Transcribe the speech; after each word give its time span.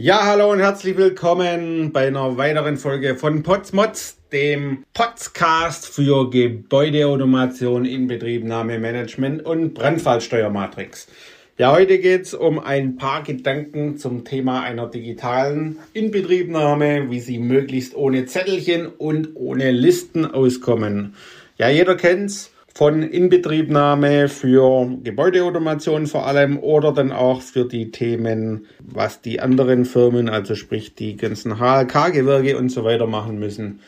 Ja, 0.00 0.26
hallo 0.26 0.52
und 0.52 0.60
herzlich 0.60 0.96
willkommen 0.96 1.90
bei 1.90 2.06
einer 2.06 2.36
weiteren 2.36 2.76
Folge 2.76 3.16
von 3.16 3.42
Potsmods, 3.42 4.16
dem 4.30 4.84
Podcast 4.94 5.88
für 5.88 6.30
Gebäudeautomation, 6.30 7.84
Inbetriebnahme, 7.84 8.78
Management 8.78 9.44
und 9.44 9.74
Brandfallsteuermatrix. 9.74 11.08
Ja, 11.56 11.72
heute 11.72 11.98
geht 11.98 12.26
es 12.26 12.34
um 12.34 12.60
ein 12.60 12.94
paar 12.94 13.24
Gedanken 13.24 13.98
zum 13.98 14.24
Thema 14.24 14.62
einer 14.62 14.86
digitalen 14.86 15.80
Inbetriebnahme, 15.94 17.10
wie 17.10 17.18
Sie 17.18 17.40
möglichst 17.40 17.96
ohne 17.96 18.24
Zettelchen 18.26 18.86
und 18.86 19.30
ohne 19.34 19.72
Listen 19.72 20.24
auskommen. 20.24 21.16
Ja, 21.56 21.70
jeder 21.70 21.96
kennt's 21.96 22.52
von 22.78 23.02
Inbetriebnahme 23.02 24.28
für 24.28 24.88
Gebäudeautomation 25.02 26.06
vor 26.06 26.28
allem 26.28 26.60
oder 26.60 26.92
dann 26.92 27.10
auch 27.10 27.42
für 27.42 27.64
die 27.64 27.90
Themen, 27.90 28.66
was 28.78 29.20
die 29.20 29.40
anderen 29.40 29.84
Firmen, 29.84 30.28
also 30.28 30.54
sprich 30.54 30.94
die 30.94 31.16
ganzen 31.16 31.58
HLK-Gewerke 31.58 32.56
und 32.56 32.68
so 32.68 32.84
weiter 32.84 33.08
machen 33.08 33.40
müssen. 33.40 33.80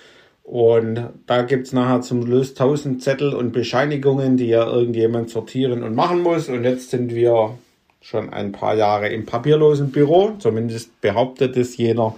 Und 0.43 1.09
da 1.29 1.43
gibt 1.43 1.69
es 1.69 1.73
nachher 1.73 2.01
zum 2.01 2.27
Schluss 2.27 2.55
tausend 2.55 3.01
Zettel 3.01 3.33
und 3.33 3.53
Bescheinigungen, 3.53 4.37
die 4.37 4.49
ja 4.49 4.67
irgendjemand 4.67 5.31
sortieren 5.31 5.85
und 5.85 5.95
machen 5.95 6.25
muss. 6.25 6.49
Und 6.49 6.65
jetzt 6.65 6.91
sind 6.91 7.15
wir 7.15 7.57
schon 8.01 8.31
ein 8.31 8.51
paar 8.51 8.75
Jahre 8.75 9.09
im 9.11 9.25
papierlosen 9.25 9.93
Büro, 9.93 10.33
zumindest 10.41 11.01
behauptet 11.01 11.57
es 11.57 11.77
jener. 11.77 12.17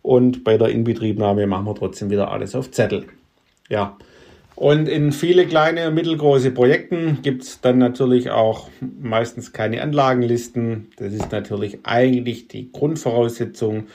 Und 0.00 0.44
bei 0.44 0.58
der 0.58 0.68
Inbetriebnahme 0.68 1.48
machen 1.48 1.66
wir 1.66 1.74
trotzdem 1.74 2.08
wieder 2.08 2.30
alles 2.30 2.54
auf 2.54 2.70
Zettel. 2.70 3.06
Ja, 3.68 3.96
und 4.56 4.88
in 4.88 5.10
viele 5.10 5.46
kleine 5.46 5.88
und 5.88 5.94
mittelgroße 5.94 6.52
Projekten 6.52 7.18
gibt 7.22 7.42
es 7.42 7.60
dann 7.60 7.78
natürlich 7.78 8.30
auch 8.30 8.68
meistens 8.80 9.52
keine 9.52 9.82
Anlagenlisten. 9.82 10.88
Das 10.96 11.12
ist 11.12 11.32
natürlich 11.32 11.80
eigentlich 11.82 12.46
die 12.46 12.70
Grundvoraussetzung, 12.70 13.88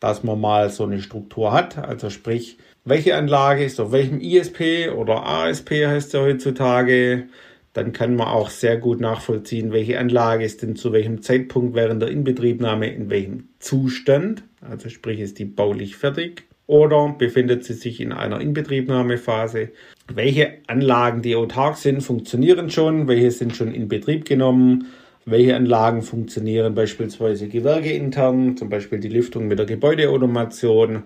dass 0.00 0.22
man 0.22 0.40
mal 0.40 0.68
so 0.68 0.84
eine 0.84 1.00
Struktur 1.00 1.52
hat. 1.52 1.78
Also 1.78 2.10
sprich, 2.10 2.58
welche 2.84 3.16
Anlage 3.16 3.64
ist 3.64 3.80
auf 3.80 3.92
welchem 3.92 4.20
ISP 4.20 4.90
oder 4.90 5.24
ASP 5.24 5.86
heißt 5.86 6.12
ja 6.12 6.20
heutzutage. 6.20 7.28
Dann 7.72 7.94
kann 7.94 8.16
man 8.16 8.28
auch 8.28 8.50
sehr 8.50 8.76
gut 8.76 9.00
nachvollziehen, 9.00 9.72
welche 9.72 9.98
Anlage 9.98 10.44
ist 10.44 10.60
denn 10.60 10.76
zu 10.76 10.92
welchem 10.92 11.22
Zeitpunkt 11.22 11.74
während 11.74 12.02
der 12.02 12.10
Inbetriebnahme 12.10 12.92
in 12.92 13.08
welchem 13.08 13.48
Zustand. 13.60 14.42
Also 14.60 14.90
sprich, 14.90 15.20
ist 15.20 15.38
die 15.38 15.46
baulich 15.46 15.96
fertig 15.96 16.44
oder 16.66 17.14
befindet 17.16 17.64
sie 17.64 17.74
sich 17.74 18.00
in 18.00 18.12
einer 18.12 18.40
Inbetriebnahmephase? 18.40 19.70
Welche 20.14 20.58
Anlagen, 20.66 21.22
die 21.22 21.36
autark 21.36 21.76
sind, 21.76 22.02
funktionieren 22.02 22.70
schon? 22.70 23.08
Welche 23.08 23.30
sind 23.30 23.56
schon 23.56 23.72
in 23.72 23.88
Betrieb 23.88 24.24
genommen? 24.24 24.86
Welche 25.24 25.54
Anlagen 25.54 26.02
funktionieren 26.02 26.74
beispielsweise 26.74 27.48
gewerkeintern, 27.48 28.56
zum 28.56 28.68
Beispiel 28.68 28.98
die 28.98 29.08
Lüftung 29.08 29.46
mit 29.48 29.58
der 29.58 29.66
Gebäudeautomation? 29.66 31.04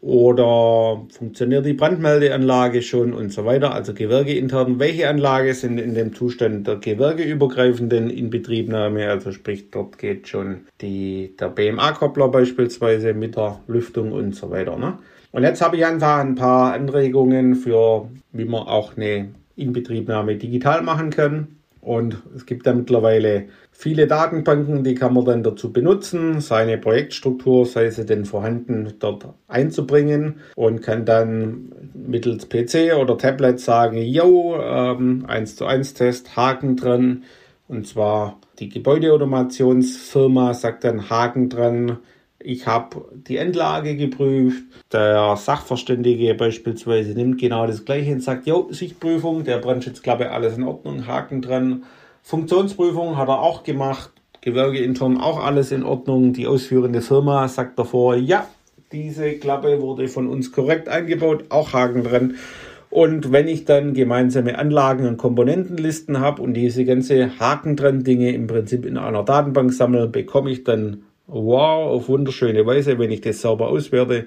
Oder 0.00 1.04
funktioniert 1.10 1.66
die 1.66 1.72
Brandmeldeanlage 1.72 2.82
schon 2.82 3.12
und 3.12 3.32
so 3.32 3.44
weiter? 3.44 3.74
Also 3.74 3.94
gewerkeintern. 3.94 4.78
Welche 4.78 5.08
Anlage 5.08 5.54
sind 5.54 5.78
in 5.78 5.94
dem 5.94 6.14
Zustand 6.14 6.68
der 6.68 6.76
gewerkeübergreifenden 6.76 8.08
Inbetriebnahme? 8.08 9.10
Also 9.10 9.32
sprich, 9.32 9.72
dort 9.72 9.98
geht 9.98 10.28
schon 10.28 10.68
die, 10.80 11.34
der 11.38 11.48
BMA-Koppler 11.48 12.28
beispielsweise 12.28 13.12
mit 13.12 13.36
der 13.36 13.58
Lüftung 13.66 14.12
und 14.12 14.36
so 14.36 14.50
weiter. 14.50 14.78
Ne? 14.78 14.98
Und 15.32 15.42
jetzt 15.42 15.60
habe 15.60 15.76
ich 15.76 15.84
einfach 15.84 16.18
ein 16.18 16.34
paar 16.34 16.72
Anregungen 16.72 17.54
für, 17.54 18.08
wie 18.32 18.44
man 18.44 18.66
auch 18.66 18.96
eine 18.96 19.28
Inbetriebnahme 19.56 20.36
digital 20.36 20.82
machen 20.82 21.10
kann. 21.10 21.58
Und 21.80 22.22
es 22.34 22.44
gibt 22.44 22.66
da 22.66 22.74
mittlerweile 22.74 23.46
viele 23.70 24.06
Datenbanken, 24.06 24.82
die 24.82 24.94
kann 24.94 25.14
man 25.14 25.24
dann 25.24 25.42
dazu 25.42 25.72
benutzen, 25.72 26.40
seine 26.40 26.76
Projektstruktur, 26.76 27.64
sei 27.66 27.90
sie 27.90 28.04
denn 28.04 28.24
vorhanden, 28.24 28.94
dort 28.98 29.28
einzubringen 29.46 30.40
und 30.56 30.82
kann 30.82 31.04
dann 31.04 31.72
mittels 31.94 32.48
PC 32.48 32.96
oder 33.00 33.16
Tablet 33.16 33.60
sagen, 33.60 33.98
yo, 33.98 34.58
ähm, 34.60 35.24
1 35.28 35.56
zu 35.56 35.66
1 35.66 35.94
Test, 35.94 36.36
Haken 36.36 36.76
dran. 36.76 37.22
Und 37.68 37.86
zwar 37.86 38.40
die 38.58 38.68
Gebäudeautomationsfirma 38.68 40.54
sagt 40.54 40.84
dann 40.84 41.08
Haken 41.08 41.48
dran, 41.48 41.98
ich 42.40 42.66
habe 42.66 43.04
die 43.12 43.36
Endlage 43.36 43.96
geprüft. 43.96 44.62
Der 44.92 45.36
Sachverständige 45.36 46.34
beispielsweise 46.34 47.12
nimmt 47.12 47.38
genau 47.38 47.66
das 47.66 47.84
gleiche 47.84 48.12
und 48.12 48.22
sagt, 48.22 48.46
jo, 48.46 48.68
Sichtprüfung, 48.70 49.44
der 49.44 49.58
Brandschutzklappe, 49.58 50.30
alles 50.30 50.56
in 50.56 50.64
Ordnung, 50.64 51.06
Haken 51.06 51.42
dran. 51.42 51.84
Funktionsprüfung 52.22 53.16
hat 53.16 53.28
er 53.28 53.40
auch 53.40 53.64
gemacht. 53.64 54.12
Gewerke 54.40 54.78
auch 55.20 55.44
alles 55.44 55.72
in 55.72 55.82
Ordnung. 55.82 56.32
Die 56.32 56.46
ausführende 56.46 57.00
Firma 57.00 57.48
sagt 57.48 57.78
davor, 57.78 58.14
ja, 58.14 58.46
diese 58.92 59.32
Klappe 59.34 59.82
wurde 59.82 60.08
von 60.08 60.28
uns 60.28 60.52
korrekt 60.52 60.88
eingebaut, 60.88 61.46
auch 61.48 61.72
Haken 61.72 62.04
dran. 62.04 62.36
Und 62.90 63.32
wenn 63.32 63.48
ich 63.48 63.64
dann 63.64 63.92
gemeinsame 63.92 64.58
Anlagen 64.58 65.06
und 65.06 65.18
Komponentenlisten 65.18 66.20
habe 66.20 66.40
und 66.40 66.54
diese 66.54 66.84
ganze 66.84 67.38
Haken 67.38 67.76
dran 67.76 68.04
Dinge 68.04 68.32
im 68.32 68.46
Prinzip 68.46 68.86
in 68.86 68.96
einer 68.96 69.24
Datenbank 69.24 69.72
sammle, 69.74 70.06
bekomme 70.08 70.50
ich 70.50 70.64
dann 70.64 71.02
wow, 71.28 71.90
auf 71.92 72.08
wunderschöne 72.08 72.66
Weise, 72.66 72.98
wenn 72.98 73.10
ich 73.10 73.20
das 73.20 73.40
sauber 73.40 73.68
auswerte, 73.68 74.26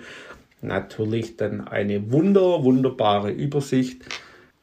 natürlich 0.61 1.35
dann 1.35 1.61
eine 1.67 2.11
wunder, 2.11 2.63
wunderbare 2.63 3.31
Übersicht, 3.31 4.03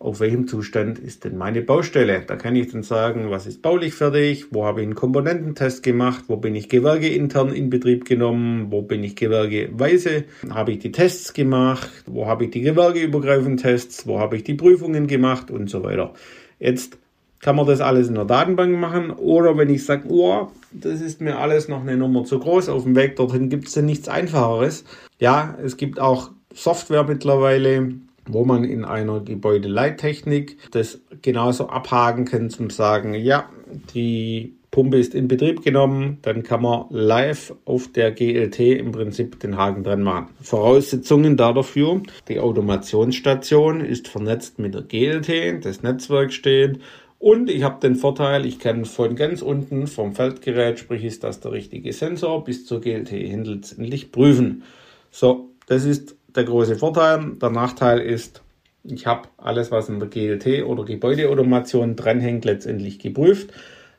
auf 0.01 0.21
welchem 0.21 0.47
Zustand 0.47 1.01
ist 1.01 1.25
denn 1.25 1.37
meine 1.37 1.61
Baustelle. 1.61 2.23
Da 2.25 2.37
kann 2.37 2.55
ich 2.55 2.71
dann 2.71 2.85
sagen, 2.85 3.31
was 3.31 3.49
ist 3.49 3.63
baulich 3.63 3.95
fertig, 3.95 4.47
wo 4.53 4.65
habe 4.65 4.81
ich 4.81 4.87
einen 4.87 4.95
Komponententest 4.95 5.83
gemacht, 5.83 6.27
wo 6.29 6.37
bin 6.37 6.55
ich 6.55 6.69
gewerkeintern 6.69 7.53
in 7.53 7.69
Betrieb 7.69 8.05
genommen, 8.05 8.71
wo 8.71 8.83
bin 8.83 9.03
ich 9.03 9.17
gewerkeweise, 9.17 10.25
habe 10.51 10.71
ich 10.71 10.79
die 10.79 10.93
Tests 10.93 11.33
gemacht, 11.33 11.91
wo 12.07 12.27
habe 12.27 12.45
ich 12.45 12.53
die 12.53 12.61
gewerkeübergreifenden 12.61 13.57
Tests, 13.57 14.07
wo 14.07 14.21
habe 14.21 14.37
ich 14.37 14.45
die 14.45 14.55
Prüfungen 14.55 15.09
gemacht? 15.09 15.51
Und 15.51 15.69
so 15.69 15.83
weiter. 15.83 16.15
Jetzt 16.61 16.97
kann 17.41 17.57
man 17.57 17.67
das 17.67 17.81
alles 17.81 18.09
in 18.09 18.15
der 18.15 18.25
Datenbank 18.25 18.79
machen. 18.79 19.11
Oder 19.11 19.57
wenn 19.57 19.71
ich 19.71 19.85
sage, 19.85 20.09
oh, 20.09 20.49
das 20.73 21.01
ist 21.01 21.21
mir 21.21 21.39
alles 21.39 21.69
noch 21.69 21.81
eine 21.81 21.97
Nummer 21.97 22.25
zu 22.25 22.39
groß, 22.39 22.69
auf 22.69 22.85
dem 22.85 22.97
Weg 22.97 23.17
dorthin 23.17 23.49
gibt 23.49 23.69
es 23.69 23.75
ja 23.75 23.83
nichts 23.83 24.09
Einfacheres. 24.09 24.85
Ja, 25.19 25.57
es 25.63 25.77
gibt 25.77 26.01
auch 26.01 26.31
Software 26.53 27.05
mittlerweile, 27.05 27.93
wo 28.27 28.45
man 28.45 28.65
in 28.65 28.85
einer 28.85 29.21
Gebäudeleittechnik 29.21 30.59
das 30.73 31.01
genauso 31.23 31.69
abhaken 31.69 32.25
kann, 32.25 32.51
zum 32.51 32.71
sagen, 32.71 33.15
ja, 33.15 33.49
die 33.95 34.55
Pumpe 34.71 34.99
ist 34.99 35.15
in 35.15 35.29
Betrieb 35.29 35.63
genommen, 35.63 36.19
dann 36.23 36.43
kann 36.43 36.63
man 36.63 36.85
live 36.91 37.55
auf 37.65 37.91
der 37.91 38.13
GLT 38.13 38.61
im 38.61 38.93
Prinzip 38.93 39.41
den 39.41 39.57
Haken 39.57 39.83
dran 39.83 40.03
machen. 40.03 40.29
Voraussetzungen 40.43 41.39
dafür, 41.39 42.03
die 42.29 42.39
Automationsstation 42.39 43.81
ist 43.81 44.09
vernetzt 44.09 44.59
mit 44.59 44.75
der 44.75 44.83
GLT, 44.83 45.65
das 45.65 45.83
Netzwerk 45.83 46.33
steht 46.33 46.81
und 47.19 47.51
ich 47.51 47.65
habe 47.65 47.81
den 47.81 47.97
Vorteil, 47.97 48.47
ich 48.47 48.59
kann 48.61 48.85
von 48.85 49.17
ganz 49.17 49.43
unten 49.43 49.87
vom 49.89 50.15
Feldgerät, 50.15 50.79
sprich 50.79 51.05
ist 51.05 51.25
das 51.25 51.41
der 51.41 51.53
richtige 51.53 51.93
Sensor, 51.93 52.45
bis 52.45 52.65
zur 52.65 52.81
GLT 52.81 53.11
letztendlich 53.45 54.13
prüfen. 54.13 54.63
So, 55.11 55.51
das 55.67 55.85
ist 55.85 56.17
der 56.35 56.45
große 56.45 56.77
Vorteil. 56.77 57.33
Der 57.43 57.51
Nachteil 57.51 58.01
ist, 58.01 58.43
ich 58.85 59.07
habe 59.07 59.29
alles, 59.37 59.73
was 59.73 59.89
in 59.89 59.99
der 59.99 60.09
GLT 60.09 60.65
oder 60.65 60.85
Gebäudeautomation 60.85 61.97
dranhängt, 61.97 62.45
letztendlich 62.45 63.01
geprüft, 63.01 63.51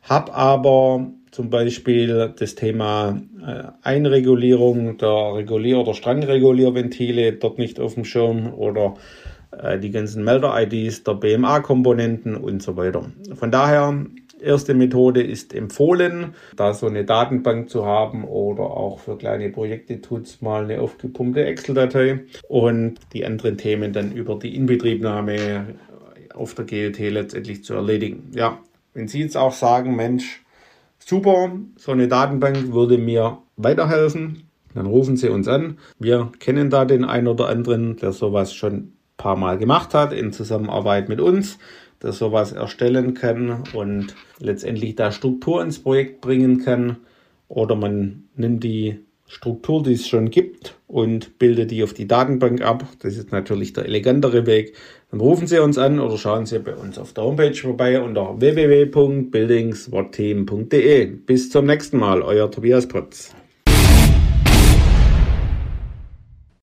habe 0.03 0.33
aber 0.33 1.11
zum 1.31 1.49
Beispiel 1.49 2.33
das 2.37 2.55
Thema 2.55 3.21
äh, 3.45 3.63
Einregulierung 3.83 4.97
der 4.97 5.35
Regulier- 5.35 5.79
oder 5.79 5.93
Strangregulierventile 5.93 7.33
dort 7.33 7.59
nicht 7.59 7.79
auf 7.79 7.95
dem 7.95 8.05
Schirm 8.05 8.53
oder 8.53 8.95
die 9.81 9.91
ganzen 9.91 10.23
Melder-IDs 10.23 11.03
der 11.03 11.15
BMA-Komponenten 11.15 12.35
und 12.35 12.61
so 12.61 12.77
weiter. 12.77 13.11
Von 13.35 13.51
daher, 13.51 14.05
erste 14.41 14.73
Methode 14.73 15.21
ist 15.21 15.53
empfohlen, 15.53 16.33
da 16.55 16.73
so 16.73 16.87
eine 16.87 17.03
Datenbank 17.03 17.69
zu 17.69 17.85
haben 17.85 18.23
oder 18.23 18.63
auch 18.63 18.99
für 18.99 19.17
kleine 19.17 19.49
Projekte 19.49 20.01
tut 20.01 20.27
es 20.27 20.41
mal 20.41 20.63
eine 20.63 20.81
aufgepumpte 20.81 21.43
Excel-Datei 21.45 22.25
und 22.47 22.99
die 23.13 23.25
anderen 23.25 23.57
Themen 23.57 23.93
dann 23.93 24.11
über 24.11 24.35
die 24.35 24.55
Inbetriebnahme 24.55 25.75
auf 26.33 26.53
der 26.53 26.65
GLT 26.65 26.99
letztendlich 27.11 27.63
zu 27.63 27.73
erledigen. 27.73 28.31
Ja, 28.33 28.59
wenn 28.93 29.07
Sie 29.07 29.21
jetzt 29.21 29.37
auch 29.37 29.53
sagen, 29.53 29.95
Mensch, 29.95 30.43
super, 30.99 31.51
so 31.75 31.91
eine 31.91 32.07
Datenbank 32.07 32.71
würde 32.71 32.97
mir 32.97 33.39
weiterhelfen, 33.57 34.43
dann 34.73 34.85
rufen 34.85 35.17
Sie 35.17 35.29
uns 35.29 35.47
an. 35.47 35.79
Wir 35.97 36.31
kennen 36.39 36.69
da 36.69 36.85
den 36.85 37.03
einen 37.03 37.27
oder 37.27 37.49
anderen, 37.49 37.97
der 37.97 38.11
sowas 38.11 38.53
schon 38.53 38.93
paar 39.19 39.35
Mal 39.35 39.59
gemacht 39.59 39.93
hat 39.93 40.13
in 40.13 40.33
Zusammenarbeit 40.33 41.09
mit 41.09 41.21
uns, 41.21 41.59
das 41.99 42.17
sowas 42.17 42.53
erstellen 42.53 43.13
kann 43.13 43.65
und 43.73 44.15
letztendlich 44.39 44.95
da 44.95 45.11
Struktur 45.11 45.61
ins 45.61 45.77
Projekt 45.77 46.21
bringen 46.21 46.65
kann. 46.65 46.97
Oder 47.47 47.75
man 47.75 48.23
nimmt 48.35 48.63
die 48.63 49.01
Struktur, 49.27 49.83
die 49.83 49.93
es 49.93 50.07
schon 50.07 50.31
gibt 50.31 50.73
und 50.87 51.37
bildet 51.37 51.69
die 51.69 51.83
auf 51.83 51.93
die 51.93 52.07
Datenbank 52.07 52.61
ab. 52.61 52.83
Das 52.99 53.15
ist 53.15 53.31
natürlich 53.31 53.73
der 53.73 53.85
elegantere 53.85 54.47
Weg. 54.47 54.73
Dann 55.11 55.19
rufen 55.19 55.45
Sie 55.45 55.59
uns 55.59 55.77
an 55.77 55.99
oder 55.99 56.17
schauen 56.17 56.47
Sie 56.47 56.57
bei 56.59 56.73
uns 56.73 56.97
auf 56.97 57.13
der 57.13 57.25
Homepage 57.25 57.53
vorbei 57.53 58.01
unter 58.01 58.39
www.buildingswhatteam.de. 58.39 61.05
Bis 61.05 61.51
zum 61.51 61.65
nächsten 61.65 61.97
Mal, 61.97 62.23
euer 62.23 62.49
Tobias 62.49 62.87
Potz. 62.87 63.35